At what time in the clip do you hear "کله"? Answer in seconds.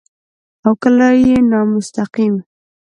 0.81-1.07